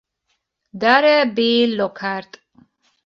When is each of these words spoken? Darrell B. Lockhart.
Darrell 0.71 1.31
B. 1.31 1.67
Lockhart. 1.75 2.39